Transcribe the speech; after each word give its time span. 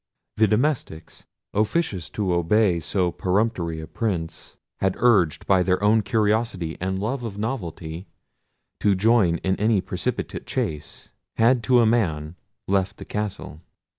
The 0.37 0.47
domestics, 0.47 1.27
officious 1.53 2.09
to 2.09 2.33
obey 2.33 2.79
so 2.79 3.11
peremptory 3.11 3.79
a 3.79 3.85
Prince, 3.85 4.57
and 4.79 4.95
urged 4.97 5.45
by 5.45 5.61
their 5.61 5.83
own 5.83 6.01
curiosity 6.01 6.75
and 6.81 6.97
love 6.97 7.21
of 7.23 7.37
novelty 7.37 8.07
to 8.79 8.95
join 8.95 9.37
in 9.43 9.55
any 9.57 9.79
precipitate 9.79 10.47
chase, 10.47 11.11
had 11.35 11.61
to 11.65 11.81
a 11.81 11.85
man 11.85 12.35
left 12.67 12.97
the 12.97 13.05
castle. 13.05 13.61